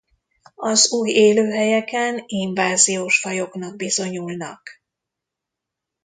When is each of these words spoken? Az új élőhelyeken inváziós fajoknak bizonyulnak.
Az 0.55 0.91
új 0.91 1.09
élőhelyeken 1.11 2.23
inváziós 2.25 3.19
fajoknak 3.19 3.75
bizonyulnak. 3.75 4.69